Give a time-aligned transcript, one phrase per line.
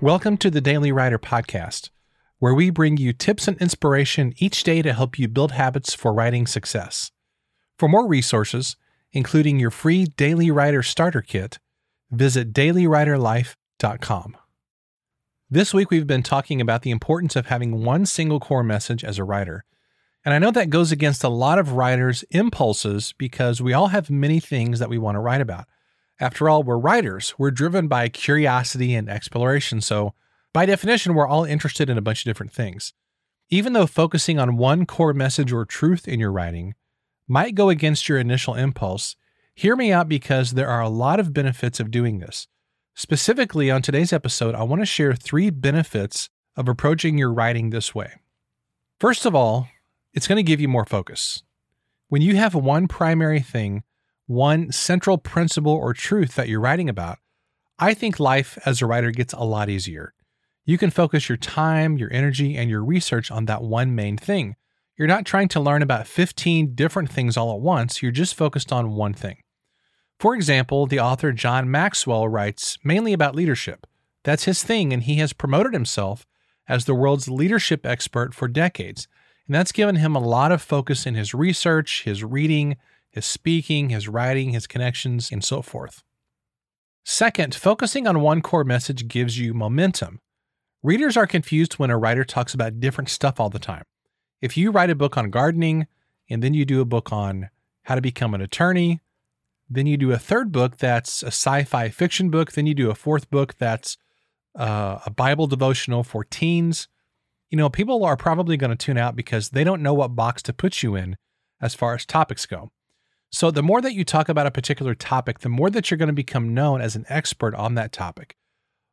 [0.00, 1.90] Welcome to the Daily Writer Podcast,
[2.38, 6.12] where we bring you tips and inspiration each day to help you build habits for
[6.12, 7.10] writing success.
[7.80, 8.76] For more resources,
[9.10, 11.58] including your free Daily Writer Starter Kit,
[12.12, 14.36] visit dailywriterlife.com.
[15.50, 19.18] This week, we've been talking about the importance of having one single core message as
[19.18, 19.64] a writer.
[20.24, 24.10] And I know that goes against a lot of writers' impulses because we all have
[24.10, 25.64] many things that we want to write about.
[26.20, 27.34] After all, we're writers.
[27.38, 29.80] We're driven by curiosity and exploration.
[29.80, 30.14] So,
[30.52, 32.92] by definition, we're all interested in a bunch of different things.
[33.50, 36.74] Even though focusing on one core message or truth in your writing
[37.28, 39.16] might go against your initial impulse,
[39.54, 42.48] hear me out because there are a lot of benefits of doing this.
[42.94, 47.94] Specifically, on today's episode, I want to share three benefits of approaching your writing this
[47.94, 48.14] way.
[48.98, 49.68] First of all,
[50.12, 51.44] it's going to give you more focus.
[52.08, 53.84] When you have one primary thing
[54.28, 57.18] one central principle or truth that you're writing about,
[57.78, 60.12] I think life as a writer gets a lot easier.
[60.64, 64.54] You can focus your time, your energy, and your research on that one main thing.
[64.98, 68.70] You're not trying to learn about 15 different things all at once, you're just focused
[68.70, 69.38] on one thing.
[70.20, 73.86] For example, the author John Maxwell writes mainly about leadership.
[74.24, 76.26] That's his thing, and he has promoted himself
[76.68, 79.08] as the world's leadership expert for decades.
[79.46, 82.76] And that's given him a lot of focus in his research, his reading,
[83.10, 86.02] his speaking, his writing, his connections, and so forth.
[87.04, 90.20] Second, focusing on one core message gives you momentum.
[90.82, 93.84] Readers are confused when a writer talks about different stuff all the time.
[94.40, 95.86] If you write a book on gardening,
[96.30, 97.50] and then you do a book on
[97.82, 99.00] how to become an attorney,
[99.70, 102.90] then you do a third book that's a sci fi fiction book, then you do
[102.90, 103.96] a fourth book that's
[104.58, 106.88] uh, a Bible devotional for teens.
[107.50, 110.42] You know, people are probably going to tune out because they don't know what box
[110.44, 111.16] to put you in
[111.60, 112.70] as far as topics go.
[113.30, 116.08] So, the more that you talk about a particular topic, the more that you're going
[116.08, 118.36] to become known as an expert on that topic.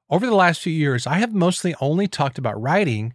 [0.09, 3.13] Over the last few years, I have mostly only talked about writing,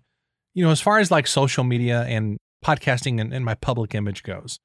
[0.54, 4.22] you know, as far as like social media and podcasting and, and my public image
[4.22, 4.58] goes.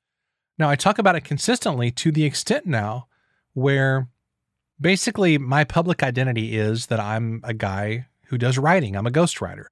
[0.57, 3.07] Now, I talk about it consistently to the extent now
[3.53, 4.07] where
[4.79, 8.95] basically my public identity is that I'm a guy who does writing.
[8.95, 9.65] I'm a ghostwriter.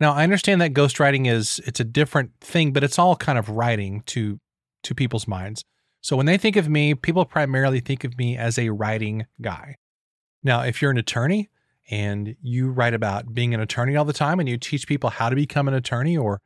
[0.00, 3.48] Now, I understand that ghostwriting is it's a different thing, but it's all kind of
[3.48, 4.38] writing to
[4.84, 5.64] to people's minds.
[6.08, 9.76] So when they think of me, people primarily think of me as a writing guy.
[10.42, 11.50] Now, if you're an attorney
[11.90, 15.28] and you write about being an attorney all the time and you teach people how
[15.28, 16.40] to become an attorney or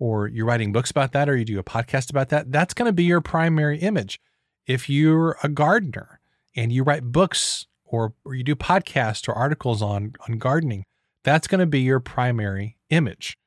[0.00, 2.88] or you're writing books about that or you do a podcast about that, that's going
[2.88, 4.18] to be your primary image.
[4.66, 6.18] If you're a gardener
[6.56, 10.82] and you write books or, or you do podcasts or articles on on gardening,
[11.22, 13.38] that's going to be your primary image.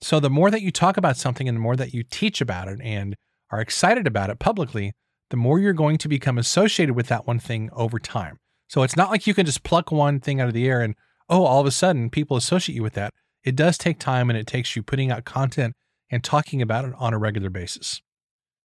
[0.00, 2.68] So the more that you talk about something and the more that you teach about
[2.68, 3.16] it and
[3.50, 4.94] are excited about it publicly,
[5.30, 8.38] the more you're going to become associated with that one thing over time.
[8.68, 10.94] So it's not like you can just pluck one thing out of the air and,
[11.28, 13.12] oh, all of a sudden people associate you with that.
[13.42, 15.74] It does take time and it takes you putting out content
[16.10, 18.02] and talking about it on a regular basis.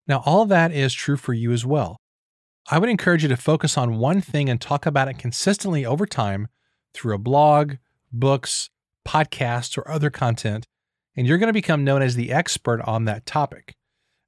[0.07, 1.97] Now, all that is true for you as well.
[2.69, 6.05] I would encourage you to focus on one thing and talk about it consistently over
[6.05, 6.47] time
[6.93, 7.75] through a blog,
[8.11, 8.69] books,
[9.07, 10.65] podcasts, or other content,
[11.15, 13.75] and you're going to become known as the expert on that topic.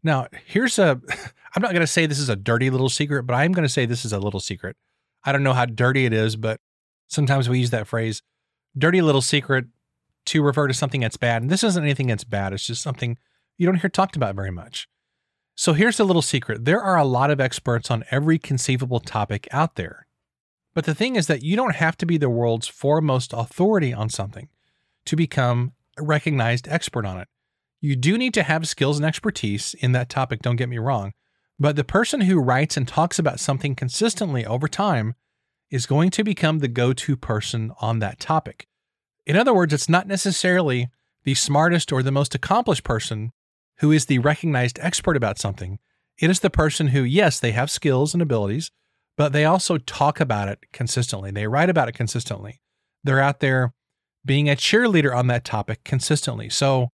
[0.03, 1.01] Now, here's a
[1.55, 3.69] I'm not going to say this is a dirty little secret, but I'm going to
[3.69, 4.75] say this is a little secret.
[5.23, 6.59] I don't know how dirty it is, but
[7.07, 8.21] sometimes we use that phrase,
[8.77, 9.65] dirty little secret,
[10.27, 11.41] to refer to something that's bad.
[11.41, 13.17] And this isn't anything that's bad, it's just something
[13.57, 14.87] you don't hear talked about very much.
[15.55, 19.47] So here's the little secret there are a lot of experts on every conceivable topic
[19.51, 20.05] out there.
[20.75, 24.09] But the thing is that you don't have to be the world's foremost authority on
[24.09, 24.49] something
[25.05, 27.27] to become a recognized expert on it.
[27.81, 31.13] You do need to have skills and expertise in that topic, don't get me wrong.
[31.59, 35.15] But the person who writes and talks about something consistently over time
[35.69, 38.67] is going to become the go to person on that topic.
[39.25, 40.89] In other words, it's not necessarily
[41.23, 43.31] the smartest or the most accomplished person
[43.79, 45.79] who is the recognized expert about something.
[46.17, 48.71] It is the person who, yes, they have skills and abilities,
[49.17, 51.31] but they also talk about it consistently.
[51.31, 52.61] They write about it consistently.
[53.03, 53.73] They're out there
[54.25, 56.49] being a cheerleader on that topic consistently.
[56.49, 56.89] So,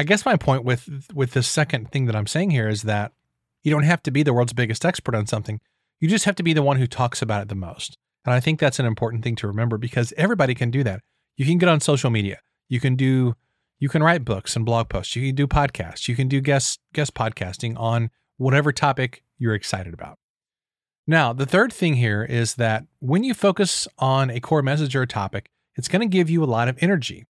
[0.00, 3.12] I guess my point with with this second thing that I'm saying here is that
[3.68, 5.60] you don't have to be the world's biggest expert on something.
[6.00, 7.98] You just have to be the one who talks about it the most.
[8.24, 11.02] And I think that's an important thing to remember because everybody can do that.
[11.36, 12.40] You can get on social media.
[12.68, 13.34] You can do
[13.78, 15.14] you can write books and blog posts.
[15.14, 16.08] You can do podcasts.
[16.08, 20.18] You can do guest guest podcasting on whatever topic you're excited about.
[21.06, 25.02] Now, the third thing here is that when you focus on a core message or
[25.02, 27.26] a topic, it's going to give you a lot of energy.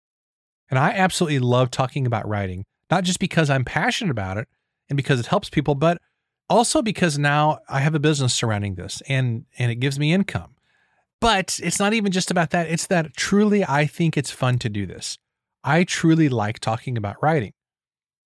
[0.71, 4.49] And I absolutely love talking about writing, not just because I'm passionate about it
[4.89, 6.01] and because it helps people, but
[6.49, 10.55] also because now I have a business surrounding this and and it gives me income.
[11.21, 12.69] But it's not even just about that.
[12.69, 15.19] It's that truly I think it's fun to do this.
[15.63, 17.53] I truly like talking about writing.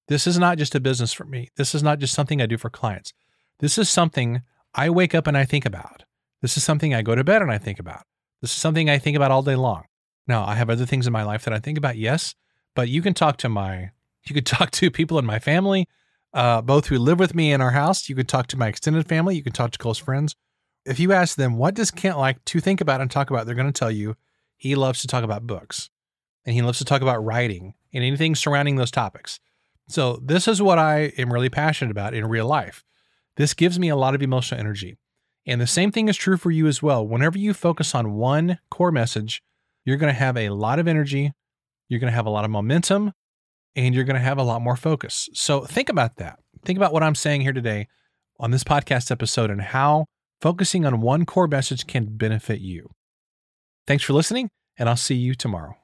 [0.09, 1.50] This is not just a business for me.
[1.56, 3.12] This is not just something I do for clients.
[3.61, 4.43] This is something
[4.75, 6.05] I wake up and I think about.
[6.41, 8.03] This is something I go to bed and I think about.
[8.41, 9.85] This is something I think about all day long.
[10.26, 12.35] Now, I have other things in my life that I think about, yes,
[12.75, 13.91] but you can talk to my,
[14.25, 15.88] you could talk to people in my family,
[16.35, 18.09] uh, both who live with me in our house.
[18.09, 19.37] You could talk to my extended family.
[19.37, 20.35] You can talk to close friends.
[20.85, 23.47] If you ask them, what does Kent like to think about and talk about?
[23.47, 24.17] They're going to tell you
[24.57, 25.91] he loves to talk about books
[26.45, 29.41] and he loves to talk about writing and anything surrounding those topics.
[29.89, 32.85] So, this is what I am really passionate about in real life.
[33.37, 34.99] This gives me a lot of emotional energy.
[35.47, 37.07] And the same thing is true for you as well.
[37.07, 39.43] Whenever you focus on one core message,
[39.85, 41.33] you're going to have a lot of energy,
[41.89, 43.13] you're going to have a lot of momentum,
[43.87, 45.29] and you're going to have a lot more focus.
[45.33, 46.39] So, think about that.
[46.65, 47.87] Think about what I'm saying here today
[48.41, 50.07] on this podcast episode and how
[50.41, 52.91] focusing on one core message can benefit you.
[53.87, 55.75] Thanks for listening, and I'll see you tomorrow.